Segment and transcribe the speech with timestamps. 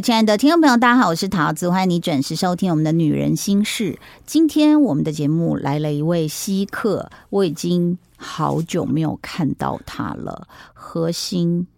[0.00, 3.92] 亲爱的听众朋友，大家好，我是桃子，欢迎你准时收听我们的《女人心事》。
[4.26, 10.48] 今天我们的节目来了一位稀客，我已经好久没有看到他了。
[10.72, 11.68] 核心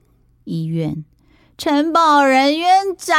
[0.44, 1.04] 医院
[1.58, 3.16] 陈宝仁院长，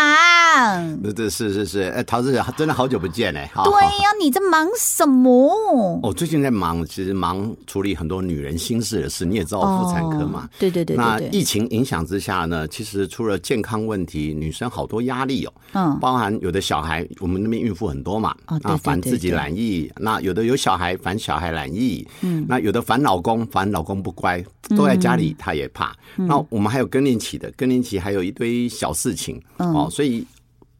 [1.03, 3.49] 这这是是是，哎，桃子真的好久不见哎。
[3.63, 5.99] 对呀，你在忙什么？
[6.03, 9.25] 我最近在忙，其实忙处理很多女人心事的事。
[9.25, 10.47] 你也知道妇产科嘛？
[10.59, 10.95] 对对对。
[10.95, 15.53] 那疫情影响之下呢，其实除了健康问题，女生好多压力哦。
[15.73, 15.97] 嗯。
[15.99, 18.35] 包含有的小孩，我们那边孕妇很多嘛。
[18.45, 22.07] 哦，对烦自己染疫，那有的有小孩烦小孩染疫。
[22.21, 22.45] 嗯。
[22.47, 25.91] 那有的烦老公，烦老公不乖，都在家里，他也怕。
[26.15, 29.42] 那我们还有更年期的，更年期还有一堆小事情。
[29.58, 30.25] 哦，所以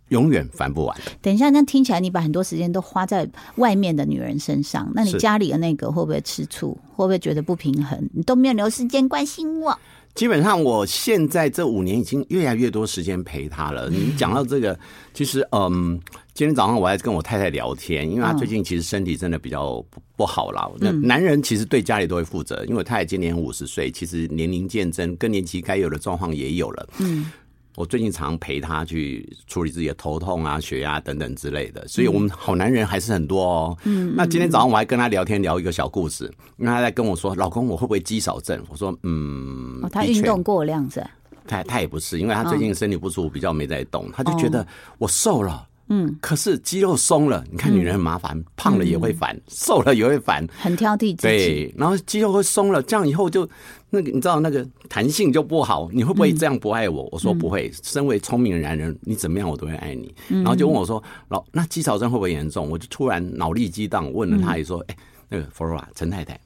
[0.10, 0.98] 永远烦不完。
[1.22, 6.78] 等一下，那听起来你把很多时间都花在外面的女人身上，那你家里的那个会不会吃醋？
[6.96, 8.10] 会不会觉得不平衡？
[8.14, 9.78] 你都没有留时间关心我。
[10.16, 13.88] 基本上，我现在这五年已经越来越多时间陪她了。
[13.90, 14.80] 你讲到这个，
[15.14, 16.00] 其实，嗯，
[16.38, 20.72] 今天早上我还跟我太太聊天，因为她最近其实身体真的比较不不好了。
[20.78, 26.90] 那男人其实对家里都会负责，因为太太今年五十岁，其实年龄渐增，更年期该有的状况也有了。
[27.00, 27.32] 嗯。
[27.76, 33.78] 我最近常陪他去处理自己的头痛啊、血压等等之类的，所以我们好男人还是很多哦。
[33.86, 36.26] 嗯，那今天早上我还跟他聊天，聊一个小故事，
[36.58, 41.04] 因为他在跟我说：“老公，我会不会肌少症？”我说：“嗯。”他运动过量是？
[41.48, 44.64] 他他也不是，因为他最近身体不舒服，比较没在动，他就觉得
[45.00, 45.68] 我瘦了。
[45.90, 51.38] 嗯，可是肌肉松了，你看女人很麻烦，胖了也会烦，瘦了也会烦，很挑剔自己。
[51.38, 53.48] 对，然后肌肉会松了，这样以后就
[53.90, 55.90] 那个你知道那个弹性就不好。
[55.94, 57.08] 你会不会这样不爱我？
[57.12, 57.72] 我说不会。
[57.84, 60.14] 身为聪明的男人，你怎么样我都会爱你。
[60.28, 64.98] 然后就问我说：“老那肌少症会不会严重？”我就突然脑力激荡，问了他，一说：“哎，
[65.30, 66.38] 那个弗罗拉陈太太，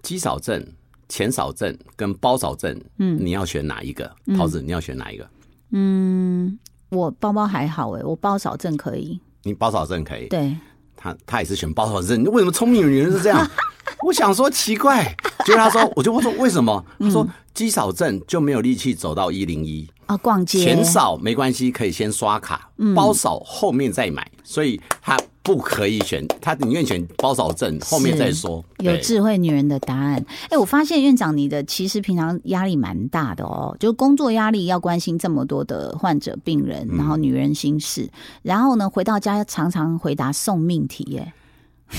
[0.00, 0.66] 肌少症、
[1.10, 4.10] 钱少症跟包少症，嗯，你要选哪一个？
[4.34, 5.28] 桃子，你要选哪一个？”
[5.72, 6.58] 嗯。
[6.90, 9.20] 我包包还好哎，我包少症可以。
[9.42, 10.28] 你包少症可以？
[10.28, 10.56] 对，
[10.96, 12.24] 他他也是选包少症。
[12.24, 13.48] 为什么聪明的女人是这样？
[14.04, 15.04] 我想说奇怪，
[15.44, 16.84] 结果他说，我就问说为什么？
[16.98, 25.16] 他说肌少症就没有力气走到一零一啊，逛街钱少没关系，可以先刷卡，包少后面再买，所以他。
[25.46, 28.64] 不可以选，他宁愿选包少症，后面再说。
[28.78, 30.20] 有智慧女人的答案。
[30.50, 38.10] 哎，我发现院长你的其实平常压力蛮大的哦，就工作压力要关心这么多的患者病人，然后女人心事，
[38.42, 41.04] 然后呢回到家常常回答送命题。
[41.12, 41.32] 耶。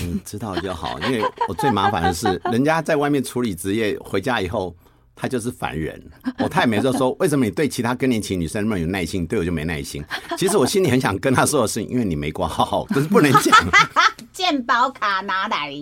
[0.01, 4.75] 嗯，知道就好，因为我最麻烦的是，人家在外面处理职业，回家以后。
[5.17, 6.01] 他就是烦人，
[6.37, 10.03] 我太美就说，为什么你对其他更年期女生那么有耐心，对我就没耐心？
[10.37, 13.57] 其实我心里很想跟他说的是，因为你没挂号， 可是不能讲。
[14.31, 15.73] 健保卡拿来，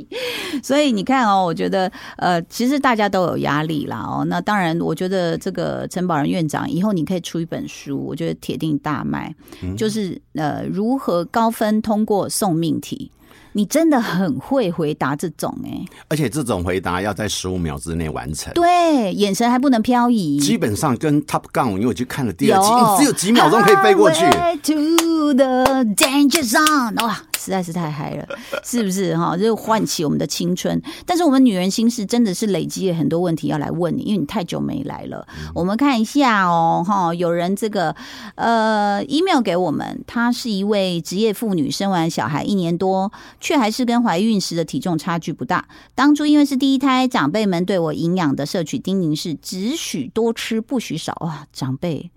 [0.63, 4.23] 所以你看哦，我觉得呃，其实大家都有压力啦哦。
[4.29, 9.35] 那当然，我觉得这个陈宝仁院长以后你可以出一本书，我觉得铁定大卖，
[9.78, 13.12] 就是呃，如何高分通过送命题。
[13.58, 18.54] 你真的很会回答这种哎，而且这种回答要在十五秒之内完成。
[18.54, 20.38] 对，眼神还不能漂移。
[20.40, 22.68] 基本上跟 Top Gun，因为我去看了第二集，
[23.00, 24.26] 只有几秒钟可以飞过去。
[24.26, 28.28] To the danger zone，哇，实在是太嗨了，
[28.63, 29.38] 是不是哈？
[29.38, 30.81] 就唤起我们的青春。
[31.06, 35.28] 但是我们女人心事真的是累积了很多问题要来问你，因为你太久没来了。
[35.53, 37.96] 我们看一下哦，哈，有人这个
[38.35, 43.12] 呃 email 给我们，她是一位职业妇女，生完小孩一年多。
[43.40, 45.67] 却还是跟怀孕时的体重差距不大。
[45.94, 51.46] 当初因为是第一胎，长辈们对我营养的摄取叮咛是只许多吃，不许少啊。
[51.53, 52.09] 长辈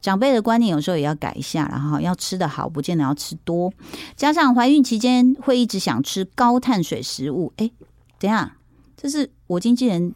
[0.00, 3.72] 长辈的观念有时候也要改一下，然后要吃的好，不见得要吃多。
[4.16, 7.52] 加上怀孕期间会一直想吃高碳水食物。
[7.56, 7.70] 哎，
[8.18, 8.56] 等下，
[8.96, 10.14] 这是我经纪人。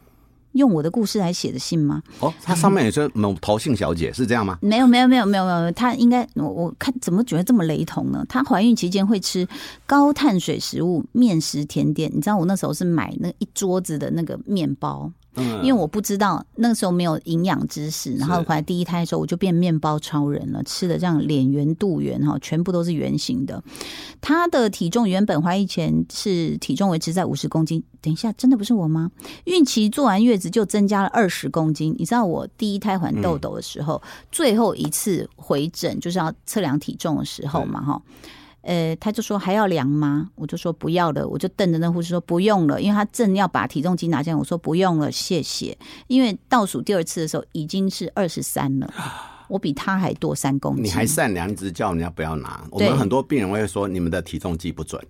[0.54, 2.00] 用我的故事来写的信吗？
[2.20, 4.56] 哦，他上面也说某陶姓小姐是这样吗？
[4.62, 5.72] 没有，没有，没有，没有，没有。
[5.72, 8.24] 他应该我我看怎么觉得这么雷同呢？
[8.28, 9.44] 她怀孕期间会吃
[9.84, 12.08] 高碳水食物、面食、甜点。
[12.14, 15.10] 你知道我那时候是买那一桌子的那个面包。
[15.36, 23.62] 因为我不知道那个时候没有营养知识，然后怀第一胎的时候我就变面包超人了，吃的这样脸圆肚圆哈，全部都是圆形的。
[24.20, 29.10] 他的体重原本怀孕前是体重维持在五十公斤，等一下真的不是我吗？
[29.44, 31.94] 孕期做完月子就增加了二十公斤。
[31.98, 34.00] 你知道我第一胎怀痘痘的时候，
[34.30, 38.00] 最后一次回诊就是要测量体重的时候嘛哈。
[38.64, 40.30] 呃，他就说还要量吗？
[40.34, 45.76] 我就说不要了，我就瞪着那护士说不用了，因为他正要把体重机拿进来，我说不用了，谢谢。
[46.06, 48.92] 因为倒数第二次的时候已经是二十三了，
[49.48, 50.84] 我比他还多三公斤。
[50.84, 52.64] 你还善良，一直叫人家不要拿。
[52.70, 55.00] 我们很多病人会说你们的体重计不准。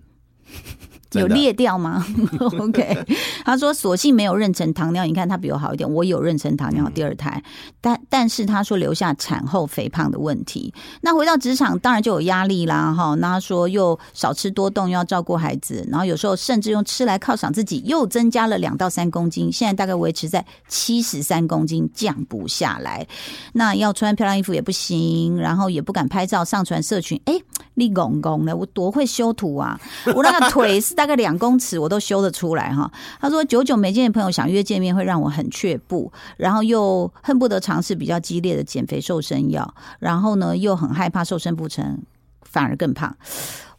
[1.19, 2.05] 有裂掉吗？
[2.59, 3.05] OK，
[3.43, 7.41] 他说索性没有妊娠糖尿，你看他比我好一点，我有妊娠糖尿第二胎，
[7.81, 10.73] 但但是他说留下产后肥胖的问题。
[11.01, 13.15] 那回到职场，当然就有压力啦，哈。
[13.15, 23.07] 那他说又少吃多动，又要照顾孩子，然后有时候甚至用吃来犒赏自己，又增加了两到三公斤，现在大概维持在七十三公斤，降不下来。
[23.53, 27.19] 那要穿漂亮衣服也不行，然后也不敢拍照上传社群。
[27.25, 27.33] 哎，
[27.75, 28.55] 你公公呢？
[28.55, 29.79] 我多会修图啊！
[30.15, 32.91] 我那个腿是大概两公尺，我都修得出来哈。
[33.21, 41.99] 他说久久没见的朋友想约见面，会让我很却步，然后又恨不得尝试比较激烈的减肥瘦身药，然后呢又很害怕瘦身不成，
[42.41, 43.15] 反而更胖。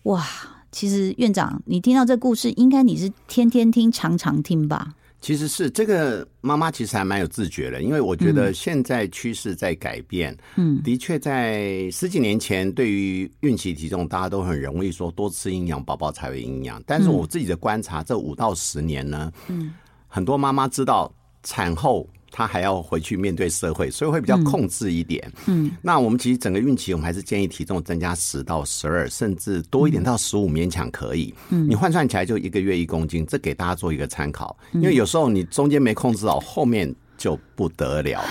[0.04, 0.24] 哇！
[0.72, 4.88] 其实院长，你听到这故事，应该你是天天听、常常听吧？
[5.26, 10.32] 其实是这个妈妈其实还蛮有自觉的，因为我觉得现在趋势在改变。
[10.54, 16.80] 嗯，的确在十几年前，对于孕期体重，大家都很容易说多吃营养，宝宝才会营养。
[16.86, 19.74] 但是我自己的观察，这五到十年呢，嗯，
[20.06, 21.12] 很多妈妈知道
[21.42, 22.08] 产后。
[22.36, 25.32] 他还要回去面对社会，所以会比较控制一点。
[25.46, 31.32] 嗯，那我们其实整个孕期，我们还是建议体重增加十到十二，甚至多一点到十五，勉强可以。
[31.48, 34.54] 嗯，你换算起来就一个月一公斤，这给大家做一个参考。
[34.74, 38.22] 因为有时候你中间没控制好，后面就不得了。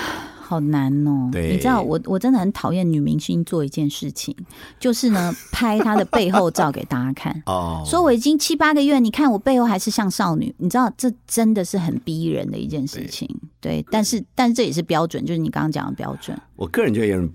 [0.45, 1.29] 好难哦！
[1.33, 4.35] 你知道我我真的很讨厌女明星做一件事情，
[4.79, 13.27] 就是呢 拍她的背后照给大家看哦，说我已经七八个月，你看我背后还是像少女，你知道这真的是很逼人的一件事情。
[13.59, 16.39] 对，但是但是这也是标准，就是你刚刚讲的标准。
[16.55, 17.29] 我个人觉得有点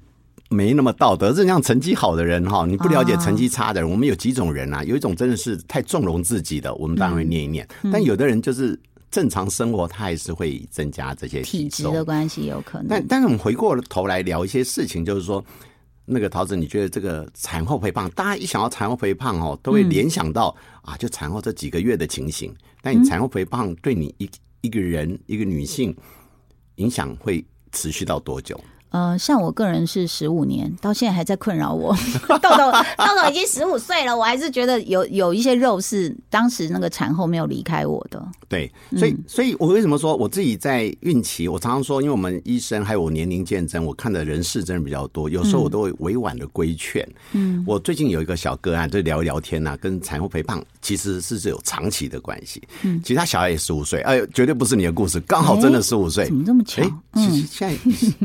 [0.49, 1.33] 没那么道德。
[1.33, 3.91] 这样成绩好的人哈，你不了解成绩差的人。
[3.91, 4.85] 我们有几种人啊？
[4.85, 7.67] 有一种真的是太纵容自己的，我们当然会念一念。
[7.93, 8.79] 但有的人就是。
[9.11, 12.87] 正常生活，它还是会增加这些体质的关系，有可能。
[12.89, 15.45] 但但是我们回过头来聊一些事情，就是说，
[16.05, 22.55] 那个桃子，你觉得这个产后肥胖，大家一想到产后肥胖哦，都会联想到啊，就产后这几个月的情形。
[22.83, 24.31] 但你产后肥胖对你一
[24.61, 25.95] 一个人一个女性
[26.77, 28.59] 影响会持续到多久？
[28.91, 31.97] 呃，像我个人是十五年，到现在还在困扰我。
[32.29, 38.21] 豆豆豆豆已经十五岁了，我还是觉得有有一些肉是当时那个产后没有离开我的。
[38.49, 47.09] 对，所以所以我为什么说我自己在孕期，我常常说，因为我们医生还有我年龄见证，我看的人事真的比较多，有时候我都会委婉的规劝。
[47.31, 52.61] 嗯，我最近有一个小个案，就聊一聊天呐，跟产后肥胖其实是是有长期的关系。
[52.83, 56.83] 嗯，其实他小孩也十五岁，哎，绝对不是你的故事，刚好真的十五岁，怎么这么巧？
[57.15, 57.77] 其实现在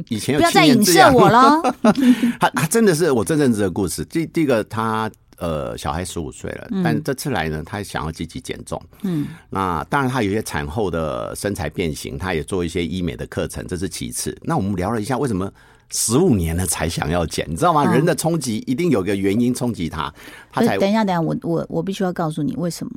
[0.09, 0.54] 以前有。
[0.55, 1.61] 在影射我了，
[2.39, 4.03] 他他真的是我真正的故事。
[4.05, 8.81] 第第一个，他呃小孩十五岁了，但这次来呢，他想要积极减重。
[9.03, 14.35] 嗯，那当然他有些产后的身材变形，他也做一些医美的课程，这是其次。
[14.41, 15.51] 那我们聊了一下，为什么
[15.91, 17.45] 十五年了才想要减？
[17.49, 17.85] 你知道吗？
[17.93, 20.13] 人的冲击一定有个原因冲击他，
[20.51, 22.93] 他才等一下，等一下，我我我必须要告诉你为什么。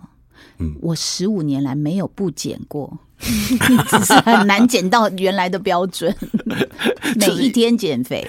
[0.58, 2.96] 嗯，我十五年来没有不减过。
[3.88, 6.14] 只是很难减到原来的标准，
[7.18, 8.26] 每一天减肥。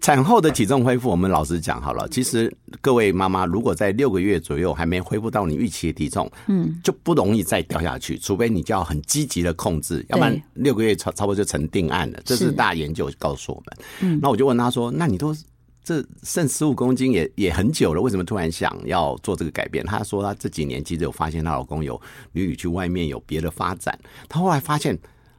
[0.00, 2.08] 产后的体重恢复，我们老实讲好了。
[2.08, 8.16] 其实各位妈妈，如果在六个月左右还没恢复到你预期的体重，嗯，就不容易再掉下去。
[8.16, 12.20] 除非你就要很积极的控制，要不然六个月差差不多就成定案了。
[12.24, 13.76] 这是大研究告诉我们。
[14.00, 15.34] 嗯，那我就问他说：“那你都？”
[15.82, 19.84] 这剩十五公斤也也很久了，为什么突然想要做这个改变？
[19.84, 22.00] 她说她这几年其实有发现她老公有
[22.32, 24.96] 屡屡去外面有别的发展，她后来发现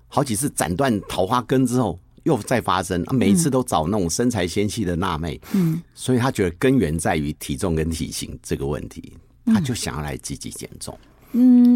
[0.08, 9.14] 好几次斩断桃花根之后又再发生，每一次都找那种身材纤细的辣妹，嗯，所以她觉得根源在于体重跟体型这个问题，
[9.46, 10.98] 她就想要来积极减重。
[11.04, 11.11] 嗯，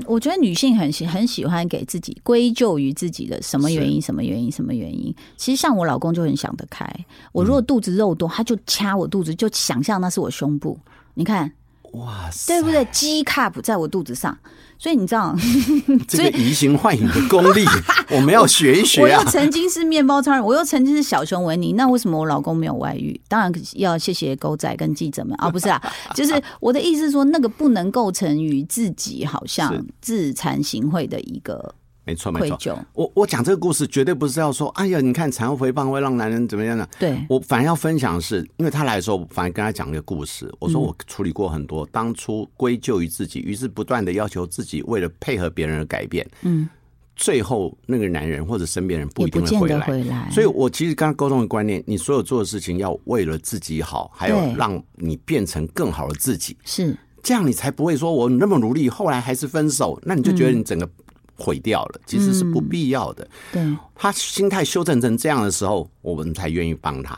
[0.05, 5.15] 我觉得女性很喜很喜欢给自己归咎于自己的什么原因，什么原因，什么原因。
[5.37, 6.85] 其实像我老公就很想得开，
[7.31, 10.77] 我如果肚子肉多，他就掐我肚子，就想象那是我胸部。
[11.13, 11.51] 你看。
[11.91, 14.37] 哇塞，对不对？G cup 在我肚子上，
[14.77, 15.35] 所以你知道，
[16.07, 17.65] 这个移形换影的功力，
[18.11, 19.03] 我们要学一学啊！
[19.03, 23.19] 我又曾经是面包超人，我又曾经是小熊维尼，那为什么我老公没有外遇？
[23.27, 25.49] 当然要谢谢狗仔跟记者们啊！
[25.49, 25.81] 不是啊，
[26.13, 31.73] 就是我的意思是说，那个不能构成于自己好像自惭形秽的一个。
[32.05, 32.79] 没错，没错。
[32.93, 36.87] 我我讲这个故事绝对不是要说，哎呀，你看产后肥胖会让男人怎么样呢？
[36.99, 40.53] 对我反而要分享的是，因为他来的时候，反而跟他讲一个故事。
[40.59, 46.25] 我说我处理过很多，当初归咎于自己，于是不断的要求自己为了配合别人而改变。
[46.43, 46.69] 嗯，
[47.15, 49.79] 最后那个男人或者身边人不一定会回来。
[49.79, 50.29] 回来。
[50.29, 60.87] 所以我其实刚刚沟通的观念，你所有做的事情要为了自己好，还有让你变成更好的自己，是这样，你才不会说我那么努力，后来还是分手，那你就觉得你整个。
[61.35, 63.27] 毁掉了，其实是不必要的。
[63.51, 63.61] 对，
[63.93, 67.17] 他心态修正成这样的时候，我们才愿意帮他。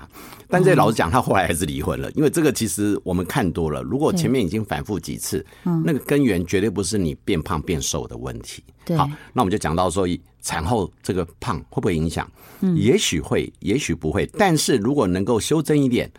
[0.50, 3.82] 但这老实讲，他后来还是离婚了，因为这个其实我们看多了。
[3.82, 5.46] 如果前面已经反复几次，
[5.84, 8.64] 那个根源绝对不是你变胖变瘦的问题。
[8.96, 10.08] 好，那我们就讲到说，
[10.42, 12.30] 产后这个胖会不会影响？
[12.76, 14.26] 也许会，也许不会。
[14.38, 16.12] 但是如果能够修正一点。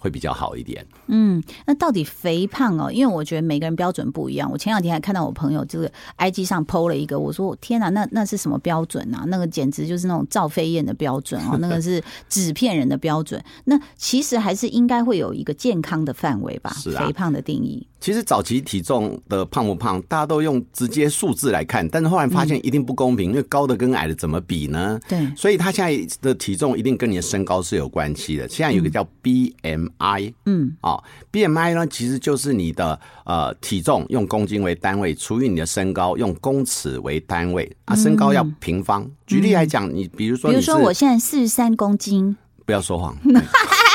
[0.00, 0.84] 会比较好一点。
[1.06, 2.90] 嗯，那到底肥胖哦？
[2.90, 4.50] 因为我觉得每个人标准不一样。
[4.50, 9.24] 我前两天还看到我朋友就是 IG 上 PO 了一个，我说天哪，那那是什么标准啊？
[9.28, 13.40] 那个简直就是那种赵飞燕的标准哦， 那个是纸片人的标准。
[13.64, 16.70] 那其实还是应该会有一个健康的范围吧？
[16.74, 17.86] 是啊，肥胖的定义。
[18.00, 24.98] 其实早期体重的胖不胖，大家都用直接数字来看，但是后来发现一定不公平，因为高的跟矮的怎么比呢？
[25.06, 28.48] 对，所以他现在的体重一定跟你的身高是有关系的。
[28.48, 39.06] 现在有个叫 BMI，嗯，哦，BMI 呢其实就是你的呃体重用公斤为单位除以你的身高用公尺为单位啊，身高要平方。
[39.26, 43.14] 举例来讲，你比如说，比如说我现在四十三公斤，不要说谎。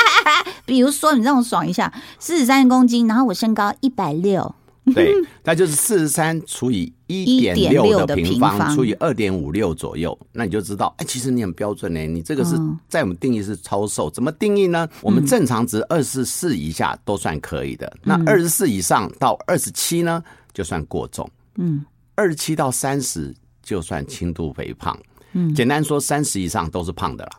[0.64, 4.54] 比如说，你让我爽一下，四十三公斤，然后我身高一百六，
[4.94, 5.12] 对，
[5.44, 12.06] 那就是四十三除以一点六的平方除以二点五六左右，那你就知道，哎，其实你很标准呢。
[12.06, 12.56] 你这个是
[12.88, 14.88] 在我们定义是超瘦，怎么定义呢？
[15.02, 21.28] 我们正常值二十四以下都算可以的，那二十四以上到二十七呢，就算过重。
[21.56, 24.96] 嗯，二十七到三十就算轻度肥胖。
[25.32, 27.30] 嗯，简单说，三十以上都是胖的了。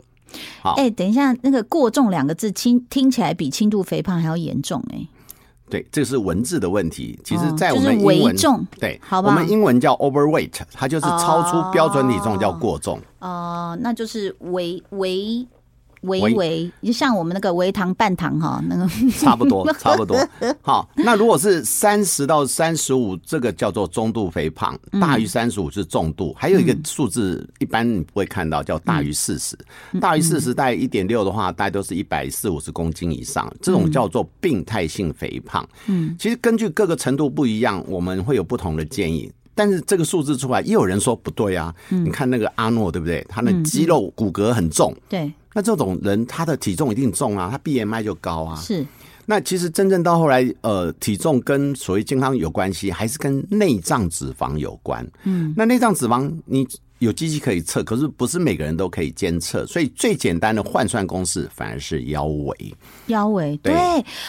[0.68, 5.08] 好，哎，等一下，那个“过重”两个字，听听起来比轻度肥胖还要严重哎。
[5.70, 7.20] 对，这是文字的问题。
[7.24, 8.36] 其实，在我们英文，
[8.80, 13.00] 对，好吧，我们英文叫 overweight，它就是超出标准体重叫过重。
[13.20, 15.48] 哦，那就是为为。
[16.08, 18.88] 微微，就像我们那个微糖半糖哈，那个
[19.20, 20.18] 差不多， 差不多。
[20.62, 26.34] 好，那如果是三十到三十五，这个叫做中度肥胖；大于三十五是重度。
[26.38, 29.58] 还有一个数字，一般你不会看到，叫大于四十。
[30.00, 35.68] 大于四十，大概一点六的话，大概都是一百四五十公斤以上，这种叫做病态性肥胖。
[35.88, 39.32] 嗯，其实根据各个程度不一样，我们会有不同的建议。
[39.56, 41.74] 但是这个数字出来，也有人说不对啊。
[41.90, 43.26] 你看那个阿诺，对不对？
[43.28, 44.96] 他那肌肉骨骼很重。
[45.10, 45.34] 对。
[45.58, 48.56] 那这种人，他的体重一定重啊，他 BMI 就高啊。
[48.58, 48.86] 是。
[49.26, 55.04] 那其实真正到后来，呃，体重跟所谓健康有关系，还是跟内脏脂肪有关。
[55.24, 55.56] 嗯。
[55.58, 56.68] 那内脏脂肪，你。
[57.00, 62.76] 有机器可以测，可是不是每个人都可以监测，所以最简单的换算公式反而是腰围。
[63.08, 63.74] 腰围，对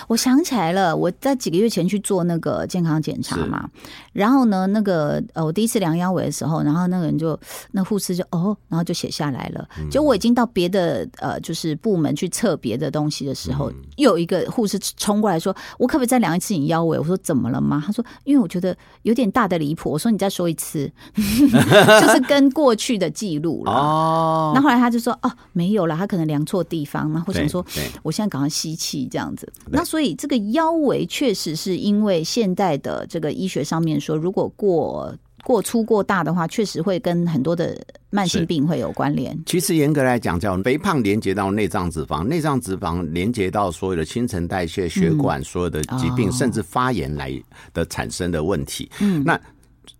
[0.06, 3.68] 我想起来了，我在几个月前去做那个健康检查嘛，
[4.12, 7.38] 然后呢，那个呃，我第一次量腰围的时候，然后那个人就
[7.72, 9.66] 那护士就哦，然后就写下来了。
[9.90, 22.52] 就我已经到别的呃，就是部门去测别的东西的时候，又有一个护士冲过来说：“我可不可以再量一次你腰围？”我说：“怎么了吗？”他说：“因为我觉得有点大的离谱。”我说：“你再说一次。” 就是跟。
[22.58, 27.64] 过去的记录了哦，那后来他就说哦没有了，他可能量错地方，然后想说
[28.02, 29.48] 我现在赶快吸气这样子。
[29.70, 39.40] 那所以这个腰围确实是因为现代的这个医学上面说，如果过过粗过大的话，确实会跟很多的慢性病会有关联。
[39.46, 47.32] 其实严格来讲，叫肥胖连接到内脏脂肪，内脏脂肪连接到所有的新陈代谢、血管所有的疾病，甚至发炎来
[47.72, 48.90] 的产生的问题。
[48.98, 49.40] 嗯，那。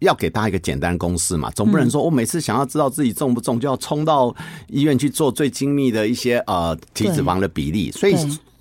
[0.00, 4.34] 要给大家一个简单公式嘛，总不能说我每次想要知道自己重不重，就要冲到
[4.68, 7.90] 医院去做最精密的一些呃体脂肪的比例。
[7.92, 8.14] 所以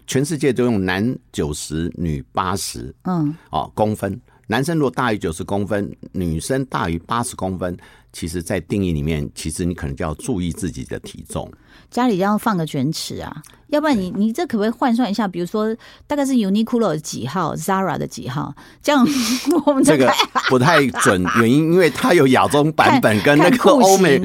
[0.07, 4.19] 全世界都用男九十女八十，嗯，哦公分。
[4.49, 7.77] 男生如果大于九十公分，女生大于八十公分，
[8.19, 11.47] 其实，在定义里面，其实你可能就要注意自己的体重。
[11.91, 15.27] 家里要放个卷尺啊，要不然你你这可不可以换算一下？
[15.27, 15.67] 比如说，
[16.07, 18.51] 大概是 Uniqlo 的几号，Zara 的几号？
[18.81, 19.05] 这样
[19.67, 20.11] 我们这个
[20.49, 24.19] 不太准， 原因因为它有亚洲版本跟那个欧美。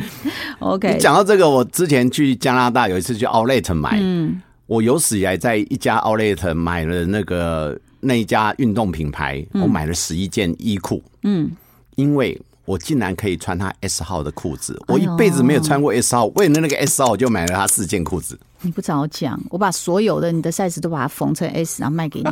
[0.60, 11.50] OK，讲到这个，我之前去加拿大有一次去 Outlet 买，嗯，我有史以来在一家 Outlet 买了那个那一家运动品牌，我买了十一件衣裤，嗯，
[11.96, 12.40] 因为。
[12.64, 18.38] 我竟然可以穿他 S 号的裤子，我一辈子没有穿过 S 号，为了那个 S 号，我就买了他四件裤子。
[18.60, 22.30] 你不早讲，我把所有的你的 size 都把它缝成 S，然后卖给你，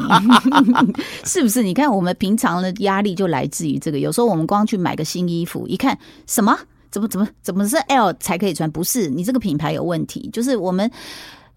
[1.26, 1.62] 是不是？
[1.62, 3.98] 你看，我们平常的压力就来自于这个。
[3.98, 6.56] 有时候我们光去买个新衣服，一看什么，
[6.90, 8.70] 怎么怎么怎么是 L 才可以穿？
[8.70, 10.88] 不是，你这个品牌有问题，就是我们。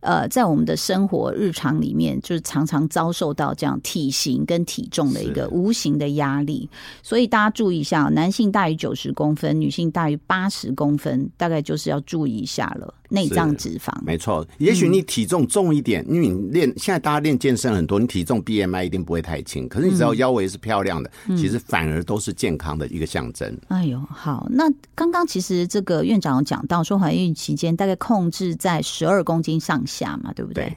[0.04, 6.70] 呃，在我们的生活日常里面，就是常常遭受到这样体型跟体重的一个无形的压力，
[7.02, 12.94] 所以大家注意一下，男性大于九十公分，女性大于八十公分，大概就是要注意一下了。
[13.14, 13.94] 内脏脂肪。
[14.04, 19.70] 没错，也许你体重重一点，因为你练现在大家练健身很多，你体重 BMI 一定不会太轻。
[19.70, 23.56] 可是你只要腰围是漂亮的，其实反而都是健康的一个象征。
[23.68, 24.66] 哎呦，好，那
[24.96, 30.76] 刚刚其实这个院长有讲到说，怀孕期间大概控制在十二公斤上下嘛，对不对？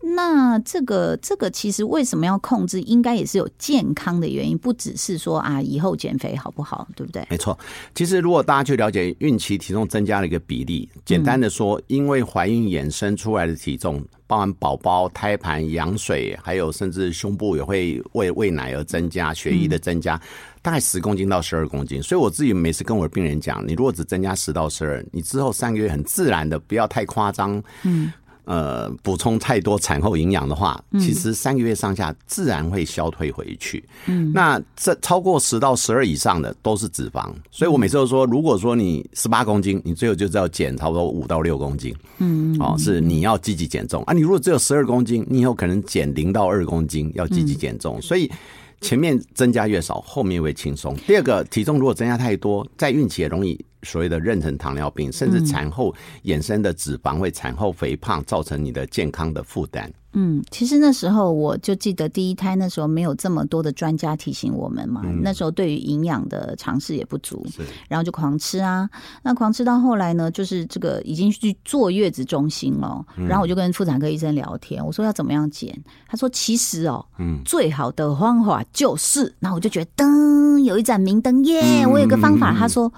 [0.00, 2.80] 那这个这个其实为什么要控制？
[2.82, 7.26] 应该也是有健康的原因，不只是说啊以后减肥好不好，对不对？
[7.28, 7.58] 没错，
[7.94, 20.20] 其实如果大家去了解孕期体重增加的一个比例，简单的说，因为怀孕衍生出来的体重，包含宝宝胎盘羊水，还有甚至胸部也会为喂奶而增加，血液的增加，
[20.60, 22.02] 大概十公斤到十二公斤。
[22.02, 27.62] 所以我自己每次跟我的病人讲，你如果只增加十到十二，你之后三个月很自然的，不要太夸张。
[27.84, 28.12] 嗯。
[28.48, 33.84] 呃，补充太多产后营养的话，其实三个月上下自然会消退回去。
[34.06, 41.94] 嗯，那这超过十到十二以上的都是脂肪，所以我每次都说，如果说你十八公斤，你最后就是要减差不多五到六公斤。
[42.20, 44.14] 嗯，哦，是你要积极减重啊。
[44.14, 48.00] 你如果只有十二公斤，你以后可能减零到二公斤，要积极减重。
[48.00, 48.32] 所以
[48.80, 50.96] 前面增加越少，后面会轻松。
[51.06, 53.62] 第二个，体重如果增加太多，在孕期也容易。
[53.82, 55.94] 所谓的妊娠糖尿病，甚至产后
[56.24, 59.90] 衍生的脂肪会产后肥胖，造成你的健康的负担。
[60.14, 67.46] 嗯，其实那时候我就记得第一胎那时候没有这么多的专家提醒我们嘛，那时候对于营养的尝试也不足，
[67.88, 68.88] 然后就狂吃啊。
[69.22, 73.04] 那狂吃到后来呢，就是这个已经去坐月子中心了。
[73.28, 75.78] 然后我就跟妇产科医生聊天，我说要怎么样减？
[76.08, 82.52] 他说其实哦，嗯，最好的方法就是，然后我就觉得噔有一盏明灯耶，我有个方法。
[82.58, 82.90] 他说。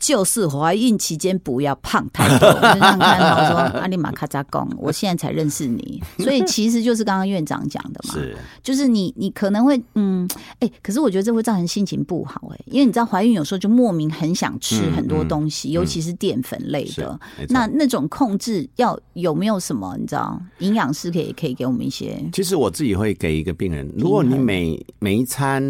[0.00, 10.26] 就是怀孕期间不要胖太多，我就这样看到说阿里马卡扎贡，我现在才认识你， 所以其实就是刚刚院长讲的嘛，是，就是你你可能会嗯，
[10.60, 22.18] 哎，可是我觉得这会造成心情不好哎，因为你知道怀孕有时候就莫名很想吃很多东西，尤其是淀粉类的，那那种控制要有没有什么你知道营养师可以可以给我们一些？
[22.32, 25.62] 其实我自己会给一个病人，如果你每每一餐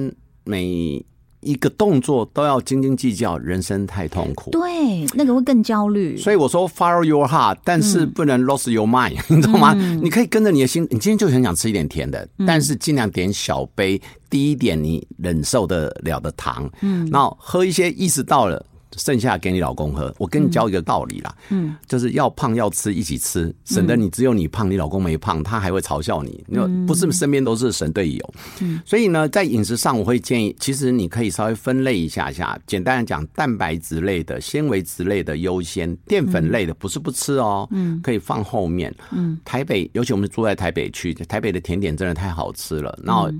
[0.44, 1.04] 每。
[1.40, 4.50] 一个动作都要斤斤计较，人生太痛苦。
[4.50, 6.16] 对，那个会更焦虑。
[6.16, 9.74] 所以我说 follow your heart，但是不能 lose your mind， 你知道吗？
[10.02, 16.70] 你可以跟着你的心，你今天就很想吃一点甜的，但是尽量点小杯，低一点你忍受得了的糖。
[16.80, 18.64] 嗯，然后喝一些意识到了。
[18.96, 20.14] 剩下给你老公喝。
[20.18, 26.44] 我跟你教一个道理啦，嗯，就是要胖要吃一起吃，省得你只有你胖，你老公没胖，他还会嘲笑你。
[26.48, 32.58] 因为不是身边都是神队友，嗯，所以呢，在饮食上我会建议，其实你可以稍微分类一下下。
[32.66, 38.94] 简单的讲，蛋白质类的、纤维质类的优先，淀粉类的不是不吃哦，嗯，可以放后面。
[39.12, 42.98] 嗯，台北尤其我们住在台北区，台北的甜点真的太好吃了。
[43.04, 43.30] 然后。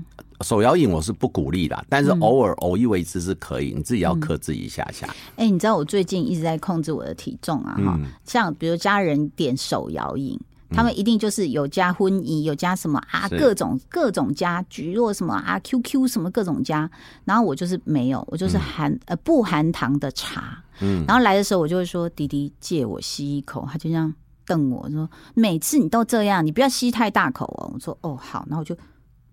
[0.41, 5.07] 手摇饮我是不鼓励的，但是偶尔偶一为之是可以，你自己要克制一下下。
[5.35, 16.89] 哎，你知道我最近一直在控制我的体重啊，哈，像比如家人点手摇饮，他们一定就是有加荤饮，有加什么啊，各种各种加菊若什么啊，QQ 什么各种加，
[17.25, 24.13] 然后我就是没有，我就是含呃不含糖的茶，嗯，然后来的时候我就会说弟弟借我吸一口，他就这样
[24.45, 28.75] 瞪我说每次你都这样，你不要吸太大口哦，我说哦好，然后我就。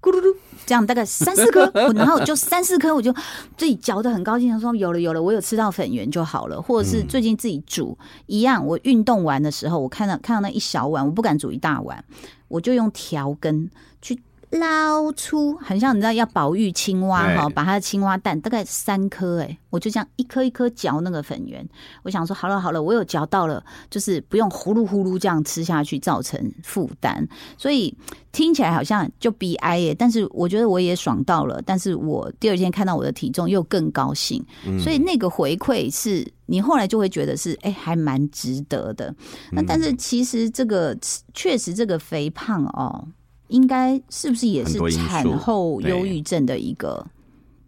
[0.01, 0.35] 咕噜噜，
[0.65, 3.13] 这样大概三四颗，然后就三四颗，我就
[3.57, 6.61] 自己嚼的很高兴，说有了有了，我有吃到粉圆就好了。
[6.63, 12.05] 或者是最近自己煮一样，我运动完的时候，我看到看到那一小碗，我不敢煮一大碗，
[12.47, 13.69] 我就用调羹
[14.01, 14.21] 去。
[14.51, 21.67] 捞出很像你知道要保育青蛙哈，把它的青蛙蛋大概三颗哎，我就这样一颗一颗嚼那个粉圆。
[22.03, 27.29] 我想说好了好了，我有嚼到了，就是不用呼噜呼噜这样吃下去造成负担。
[27.59, 27.95] 所以
[28.33, 31.61] 听起来好像就悲哀耶，但是我觉得我也爽到了。
[31.67, 34.43] 但是我第二天看到我的体重又更高兴，
[34.83, 39.15] 所以那个回馈是你后来就会觉得是哎还蛮值得的。
[39.53, 40.97] 那但是其实这个
[41.35, 43.07] 确实这个肥胖哦。
[43.49, 47.05] 应该是不是也是产后忧郁症的一个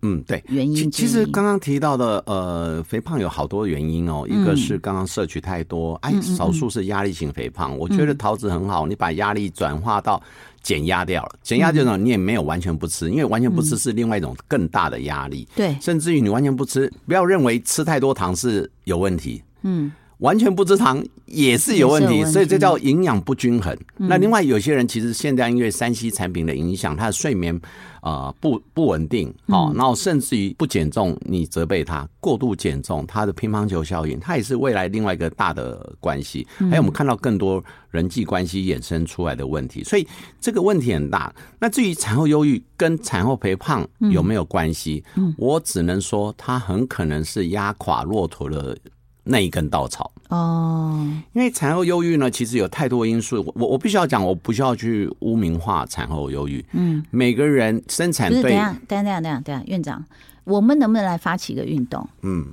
[0.02, 0.90] 嗯对原因？
[0.90, 7.76] 其实刚刚提到的呃肥胖有好多原因哦，一个是刚刚摄取太多，哎，少数是压力型肥胖。
[7.76, 10.22] 我觉得桃子很好，你把压力转化到
[10.62, 15.46] 减压掉了，减压这种你也没有完全不吃，因为完全不吃是另外一种更大的压力。
[15.54, 19.42] 对，甚至于你完全不吃，不要认为吃太多糖是有问题。
[19.62, 19.92] 嗯。
[20.20, 23.76] 完全不吃糖也是有问题，所以这叫营养不均衡。
[23.96, 27.58] 那另外有些人其实现在因为三 C 产品的影响，他的睡眠
[28.00, 36.46] 啊不不稳定，哦，然后甚至于不减重，你责备他过度减重，他的乒乓球效应，它也是未来另外一个大的关系。
[36.70, 40.06] 还有我们看到更多人际关系衍生出来的问题，所以
[40.40, 41.32] 这个问题很大。
[41.58, 45.02] 那至于产后忧郁跟产后肥胖有没有关系？
[45.38, 48.76] 我只能说它很可能是压垮骆驼的。
[49.24, 50.10] 那一根稻草。
[50.28, 53.42] 哦，因为产后忧郁呢，其实有太多因素。
[53.56, 56.64] 我我必须要讲，我不需要去污名化产后忧郁。
[56.72, 60.04] 嗯，每个人生产对等一下，等下，等下，等下，院长，
[60.44, 62.46] 我们能不能来发起一个运动，嗯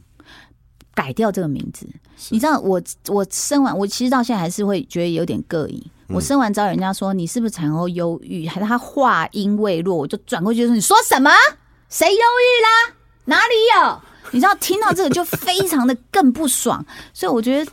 [0.95, 1.87] 改掉这个名字？
[2.31, 5.83] 你知道，我我生完，我其实到现在还是会觉得有点膈应。
[6.09, 11.29] 我生完之后，人家说你是不是产后忧郁，还是他话音未落，我就转过去说：“你说什么？
[11.89, 12.95] 谁忧郁啦？
[13.25, 17.71] 哪里有？”你知道，听到这个就非常的更不爽， 所以我觉得。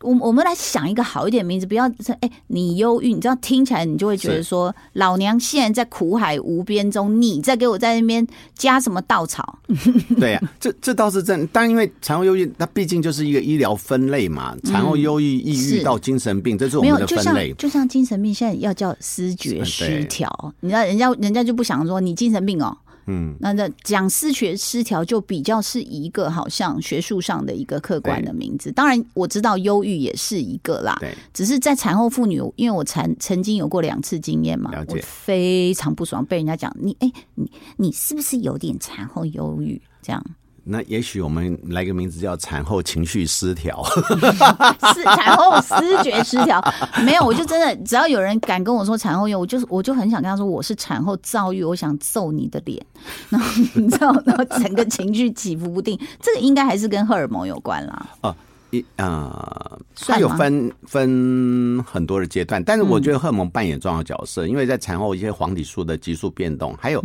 [0.00, 9.60] 我我们来想一个好一点的名字，不要说哎，你忧郁，你知道听起来你就会觉得说，老娘现在在苦海无边中，你在给我在那边加什么稻草？
[10.20, 11.48] 对呀、这这倒是真。
[11.50, 17.54] 但因为产后忧郁，它毕竟就是一个医疗分类嘛，产后忧郁、抑郁到精神病，这是我们的分类。
[17.54, 22.76] 就像精神病现在要叫思觉失调，你知道人家人家就不想说你精神病哦。
[23.06, 39.80] 嗯，那那讲视觉失调就比较是一个好像学术上的一个客观的名字，当然我知道忧郁也是一个啦，对，只是在产后妇女，因为我曾曾经有过两次经验嘛我非常不爽，被人家讲你哎、你你是不是有点产后忧郁？
[40.02, 40.24] 这样？
[40.64, 43.84] 那也许我们来个名字叫产后情绪失调。
[44.94, 46.62] 是产后思觉失调，
[47.04, 52.84] 没有，我就真的只要有人敢跟我说产后忧，我就是我就很想跟他说我是产后躁郁，我想揍你的脸，
[53.28, 58.06] 然后你知道，然后整个情绪起伏不定，这个应该还是跟荷尔蒙有关啦。
[58.22, 58.34] 哦，
[58.70, 67.04] 一呃，它有分分很多的阶段，但是我觉得荷尔蒙扮演重要角色，因为在产后一些黄体素的激素变动，还有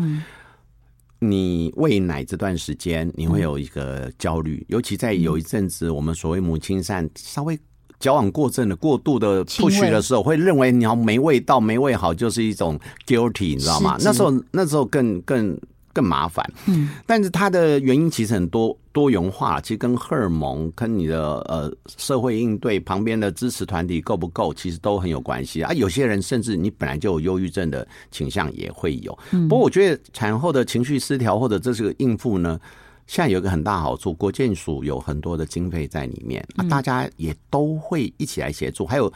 [1.20, 7.60] 你喂奶这段时间，你会有一个焦虑，尤其在有一阵子我们所谓母亲善稍微。
[8.00, 13.98] 矫枉过正的、过度的不许的时候，会认为你要没喂到、没喂好，就是一种 guilty，你知道吗？
[14.00, 15.60] 那时候，那时候更更
[15.94, 16.46] 更麻烦。
[16.68, 25.74] 嗯，但是它的原因其实很多多元化，其实跟荷尔蒙、跟你的呃社会应对、旁边的支持团体够不够，其实都很有关系啊。
[25.74, 29.18] 有些人甚至你本来就有忧郁症的倾向也会有。
[29.48, 32.60] 不过我觉得产后的情绪失调或者这是个应付呢。
[33.08, 38.86] 现在有一个很大好处，国建署有很多的经费在里面，啊，大家也都会一起来协助。
[38.86, 39.12] 还有，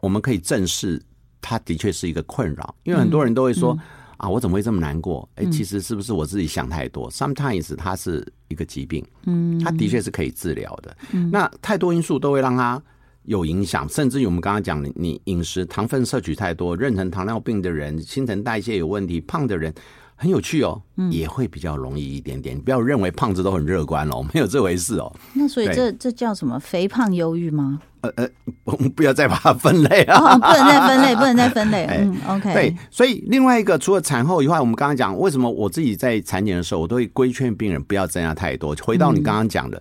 [0.00, 1.00] 我们可以正视
[1.40, 3.78] 它的确是一个困扰，因为很多人都会说、
[4.18, 5.26] 啊，我怎么会这么难过？
[5.36, 10.96] 哎、其实是不是我自己想太多？Sometimes 它是一个疾病，嗯，它的确是可以治疗的。
[11.32, 12.82] 那太多因素都会让它
[13.22, 19.72] 有影响，甚至于我们刚刚讲的，你饮食糖分摄取太多，妊娠糖尿病的人、新陈代谢有问题、胖的人。
[20.20, 22.56] 很有趣哦，也会比较容易一点点。
[22.56, 25.10] 你不要认为胖子都很乐观哦， 没有这回事哦。
[25.34, 27.80] 那所以对这这叫什么肥胖忧郁吗？
[28.00, 28.28] 呃呃，
[28.64, 30.18] 我们不要再把它分类啊。
[30.18, 31.84] 哦，不能再分类，不能再分类。
[31.86, 38.74] 哎嗯，OK，对，所以另外一个除了产后以外，我们刚刚讲为什么我自己在产检的时候，我都会规劝病人不要增加太多。
[38.82, 39.80] 回到你刚刚讲的。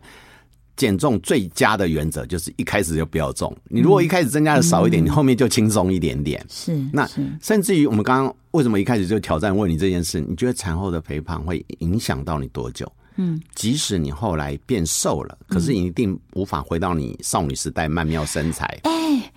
[0.78, 3.54] 减重最佳的原则就是一开始就不要重。
[3.66, 6.46] 你如果一开始增加的少一点，你后面就轻松一点点。
[6.50, 10.22] 是那是甚至于我们刚刚为什么一开始就挑战问你这件事？
[10.22, 12.90] 你觉得产后的肥胖会影响到你多久？
[13.20, 18.80] 嗯，即使你后来变瘦了，可是你一定无法回到你少女时代曼妙身材。
[18.84, 19.32] 哎，你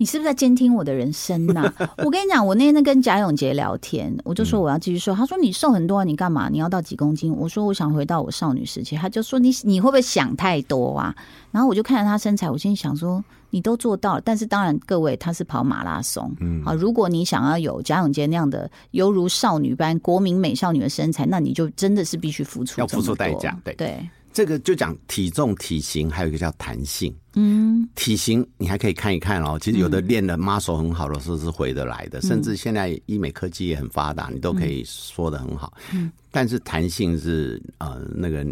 [0.00, 1.70] 你是不是在监听我的人生呐、
[2.02, 6.48] 我跟你讲，我那天跟贾永杰聊天，我就说我要继续瘦，他说你瘦很多啊，你干嘛？
[6.48, 7.30] 你要到几公斤？
[7.36, 11.14] 我说我想回到我少女时期，他就说你你会不会想太多啊？
[11.50, 23.74] 然后我就看着他身材，我心里想说你都做到了，但是当然各位他是跑马拉松，嗯，好，如果你想要有贾永杰那样的犹如少女般国民美少女的身材，那你就真的是必须付出要付出代价对。
[23.74, 27.14] 对，这个就讲体重、体型，还有一个叫弹性。
[27.34, 35.72] 嗯，体型你还可以看一看哦，其实有的练的 muscle 很好的时候是回得来的，甚至现在医美科技也很发达，你都可以说的很好。
[35.92, 38.44] 嗯，但是弹性是呃那个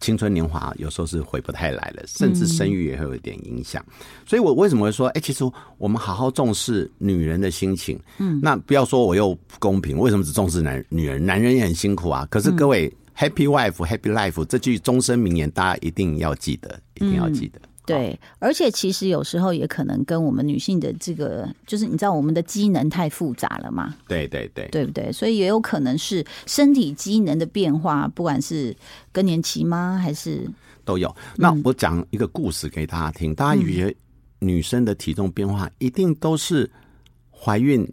[0.00, 3.84] 青春年华有时候是回不太来了，甚至生育也会有一点影响。
[4.26, 5.44] 所以我为什么会说，哎、其实
[5.78, 11.24] 我们好好重视女人的心情，嗯，那不要说我又不公平，为什么只重视男女人？
[11.24, 12.26] 男人也很辛苦啊。
[12.28, 17.60] 可是各位、Happy wife, happy life 这句终身名言，大家一定要记得，一定要记得。
[17.86, 25.10] 对，而且其实有时候也可能跟我们女性的这个，就是你知道我们的机能太复杂了嘛，对对对，对不对？
[25.12, 28.76] 所以也有可能是身体机能的变化，不管是
[29.12, 30.50] 更年期吗，还是
[30.84, 31.14] 都有。
[31.36, 33.96] 那我讲一个故事给大家听，大家以为
[34.40, 36.68] 女生的体重变化一定都是
[37.30, 37.88] 怀孕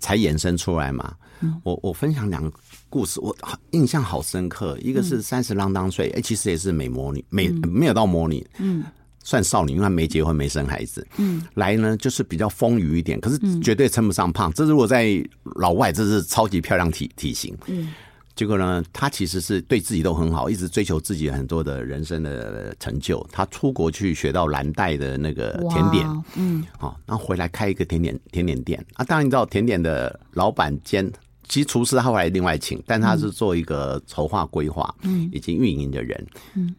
[0.00, 1.14] 才衍生出来嘛？
[1.62, 2.50] 我我分享两个
[2.88, 4.78] 故事，我好印象好深刻。
[4.80, 8.84] 一个是三十啷当岁，哎、其实也是美魔女，美、没有到魔女，嗯，
[9.22, 14.52] 算少女，因为她没结婚没生孩子，嗯，来呢就是比较丰腴一点，可是绝对称不上胖。
[14.52, 15.22] 这如果在
[15.56, 17.92] 老外，这是超级漂亮体体型，嗯。
[18.34, 23.26] 结果呢，他其实是对自己都很好，一直追求自己很多的人生的成就。
[23.32, 29.04] 他出国去学到蓝带的那个甜点，嗯，好，然后回来开一个甜点甜点店啊。
[29.04, 31.10] 当然你知道，甜点的老板兼
[31.48, 36.74] 其实厨师他后来另外请，但他是做一个筹划规划，嗯，以及运营的人，嗯，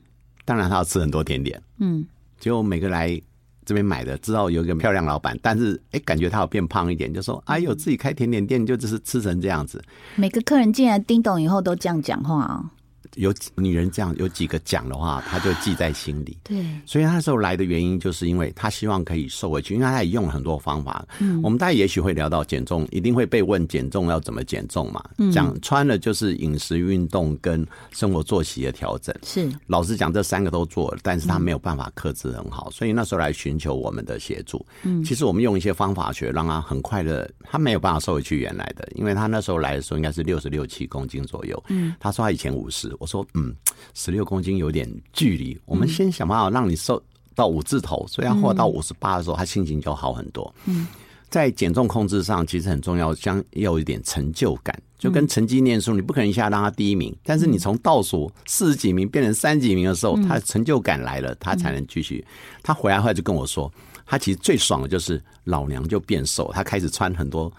[0.45, 2.05] 当然他要吃很多甜点，嗯，
[2.39, 3.21] 结果每个来。
[3.65, 9.79] 这边买的，知道有一个漂亮老板，但是哎，感觉他有变胖一点，就说哎呦，自己开甜点店就只是吃成这样子。
[10.15, 12.71] 每个客人进来叮咚以后都这样讲话啊。
[13.15, 16.37] 有女人这样有几个讲的话，他就记在心里。
[16.43, 21.05] 对，所以那时候来的原因，就是因为他希望可以瘦回去，因为他也用了很多方法。
[21.19, 25.03] 嗯，我们大家也许会聊到减重，一定会被问减重要怎么减重嘛？
[25.31, 29.15] 讲穿了就是饮食、运动跟生活作息的调整。
[29.23, 34.65] 是，老实讲，这三个都做了，但是他没有办法克制很好，所以那时候来寻求我们的协助。
[34.83, 41.61] 嗯，其实我们用一些方法学，让他很快的，他没有办法瘦回去原来的，因为他那时候来的时候应该是六十六七公斤左右。
[41.69, 43.55] 嗯，他说他以前五十，我说嗯。
[43.93, 47.01] 十六公斤有点距离，我们先想办法让你瘦
[47.33, 50.53] 到五字头，所以要活到五十八的时候，他心情就好很多。
[50.65, 50.85] 嗯，
[51.29, 62.23] 在减重控制上，其实很重要，将要有一点成就感，就跟成绩念书，你不可能一下让他第一名，但是你从倒数四十几名变成三几名的时候，他成就感来了，他才能继续。
[62.61, 63.71] 他回来后来就跟我说，
[64.05, 67.51] 他其实最爽的就是老娘就变瘦，他开始穿很多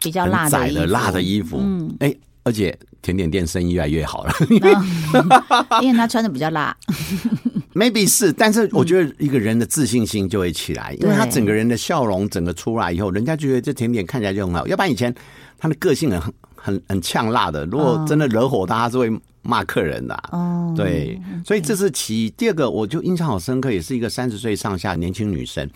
[0.00, 2.12] 比较辣的辣的衣服，嗯，哎。
[2.44, 4.32] 而且甜点店生意越来越好了，
[5.82, 6.76] 因为他穿的比较辣。
[7.74, 14.66] Maybe 是，但是我觉得一个人的自信心就会起来，因为他整个人的笑容整个出来以后，人家觉得这甜点看起来就很好。
[14.66, 15.14] 要不然以前
[15.58, 16.20] 他的个性很
[16.54, 20.14] 很很呛辣的，如果真的惹火他，他是会骂客人的。
[20.32, 25.66] 哦，对，所以这是其第二个，我就印象好深刻，也是一个三十岁上下年轻女生。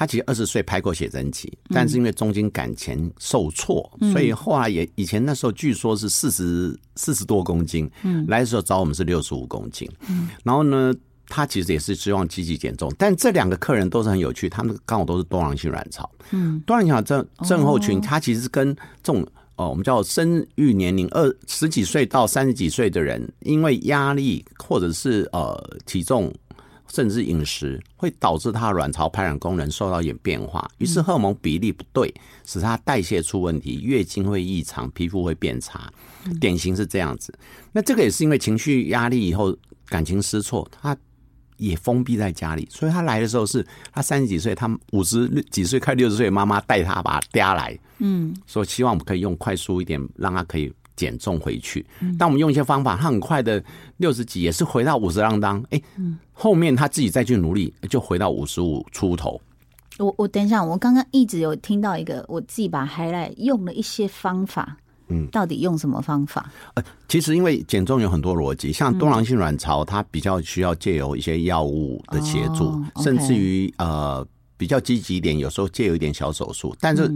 [0.00, 9.86] 他其实二十岁拍过写真集，但是因为中间感情受挫，所以后来也以前那时候据说是四十四十多公斤，嗯来的时候找我们是六十五公斤。
[10.08, 10.94] 嗯然后呢，
[11.28, 16.10] 他其实也是希望积极减重，但这两个客人都是很有趣，他们刚好都是多囊性卵巢。
[16.30, 19.22] 嗯，多囊性卵巢症症候群，它其实跟这种
[19.56, 26.32] 哦，我们叫生育年龄二十几岁到三十几岁的人，因为压力或者是呃体重。
[26.92, 32.12] 甚至饮食会导致他卵巢排卵功能受到一点变化，于是荷尔蒙比例不对，
[32.44, 35.92] 使他代谢出问题，月经会异常，皮肤会变差，
[36.40, 37.32] 典型是这样子。
[37.72, 40.96] 那这个也是因为情绪压力以后感情失措，他
[41.56, 50.72] 也封闭在家里，所以他来的时候是他三十几岁，他五十几岁快六十岁，妈妈带他把他嗲来，嗯，说希望我们可以用快速一点，让他可以。
[50.96, 51.86] 减重回去，
[52.18, 53.64] 但我们用一些方法，他很快的
[53.96, 55.80] 六十几也是回到五十浪当，哎，
[56.42, 59.38] 后面他自己再去努力，就回到五十五出头。
[59.98, 66.50] 我我等一下，我刚刚一直有听到一个，我自己把海来用了一些方法，嗯，到底用什么方法？
[66.72, 74.26] 呃，其实因为减重有很多逻辑，像多囊性卵巢，它比较需要借由一些药物的协助，甚至于呃。
[74.60, 77.10] 比较积极一点，有时候借有一点小手术，但是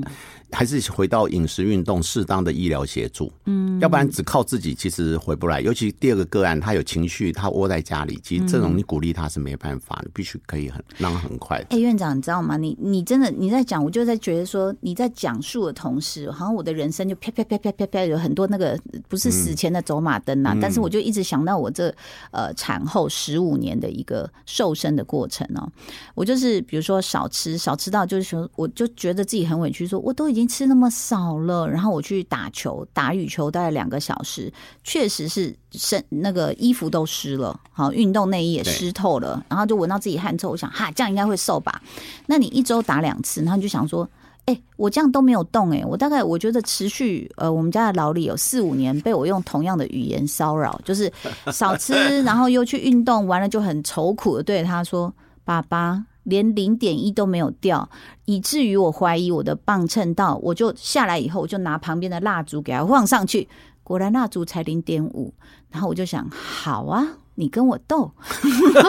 [0.50, 3.30] 还是回到饮食、运动、适当的医疗协助。
[3.44, 5.60] 嗯，要不然只靠自己其实回不来。
[5.60, 11.62] 尤其第二个个案，他有情绪，他窝在家里，其实这种你鼓励他是没办法，你必须可以很让他很快。
[11.68, 12.56] 哎，院长，你知道吗？
[12.56, 20.56] 你你真的你在讲，我就在觉得说你在讲述的同时，好像我的人生就啪啪啪啪啪啪有很多那个不是死前的走马灯啊。
[20.62, 21.94] 但是我就一直想到我这
[22.30, 25.70] 呃产后十五年的一个瘦身的过程哦，
[26.14, 27.28] 我就是比如说少。
[27.34, 34.52] 吃少吃到就是说，我就觉得自己很委屈，说我都已经吃那么少了，然后我去打球，打羽球大概两个小时，
[34.84, 41.82] 确实是身那个衣服都湿了，好，运动内衣也湿透了，然后就闻到自己汗臭，我想哈，这样应该会瘦吧？
[42.26, 44.08] 那你一周打两次，然后就想说，
[44.44, 51.12] 哎，我这样都没有动，哎，我大概我觉得持续，呃，我们家的老李有四五年被我用同样的语言骚扰，就是
[51.52, 51.92] 少吃，
[52.22, 55.12] 然后又去运动，完了就很愁苦的对他说，
[55.44, 56.04] 爸爸。
[56.24, 57.88] 连零点一都没有掉，
[58.24, 63.48] 以至于我怀疑我的磅秤到，我就下来以后，我就拿旁边的蜡烛给它晃上去，
[63.82, 65.32] 果然蜡烛才零点五。
[65.70, 68.08] 然后我就想，好啊，你跟我斗，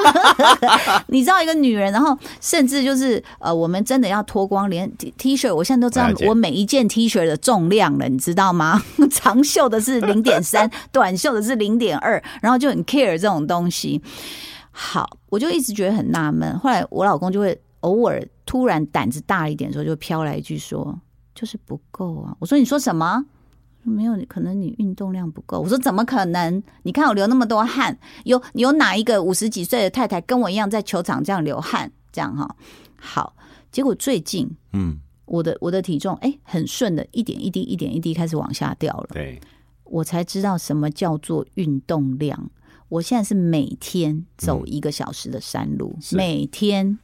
[1.10, 8.84] 你知道一个女人，然后甚至就是呃，我们真的要脱光，连 T 恤，我现在都知道我每一件 T 恤的重量了，你知道吗？
[9.10, 14.00] 长袖的是零点三， 短袖的是零点二，然后就很 care 这种东西。
[14.78, 16.60] 好，我就一直觉得很纳闷。
[16.60, 21.00] 后来我老公就会偶尔突然胆子大一点的时候，就飘来一句说
[21.34, 23.26] ：“就是不够啊。”我说：“你说什么？
[23.84, 26.62] 没有，可能你运动量不够。”我说：“怎么可能？
[26.84, 31.90] 你看我流那么多汗，有有哪一个五十几岁的太太跟我一样在球场这样流汗？
[32.12, 32.54] 这样哈？
[32.98, 33.34] 好，
[33.72, 39.08] 结果最近，嗯，我的我的体重哎，很顺的，一点一滴，一点一滴开始往下掉了。
[39.14, 39.40] 对，
[39.86, 42.50] 我才知道什么叫做运动量。
[42.90, 46.98] 我现在是每天走一个小时的山路，每天。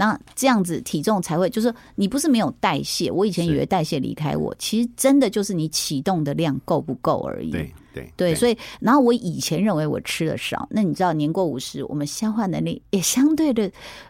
[0.00, 3.10] 那这样子体重才会，就是你不是没有代谢。
[3.10, 7.50] 我以前以为代谢离开我，其实真的就是你启动的量够不够而已。
[7.50, 13.68] 对对对，所以然后我以前认为我吃的少，那你知道年过五十，我们消化能力也相对的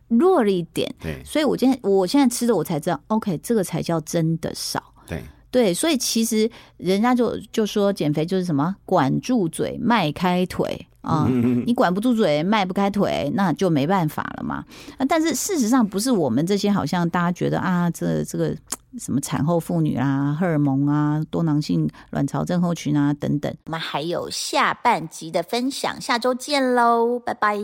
[0.08, 0.94] 弱了一点。
[1.00, 4.92] 对，所以我今天我现在吃的我才知道，OK，这个才叫真的少。
[5.06, 10.86] 对对，所以其实人家就就说减肥就是什么管住嘴，迈开腿。
[11.00, 11.26] 啊，
[11.64, 14.64] 你管不住嘴，迈不开腿，那就没办法了嘛。
[14.96, 18.54] 啊，但是事实上不是我们这些，好像大家觉得啊，这这个
[18.98, 23.54] 什么产后妇女啊，荷尔蒙啊，多囊性卵巢症候群啊等等。
[23.66, 27.58] 我们还有下半集的分享，下周见喽，拜拜。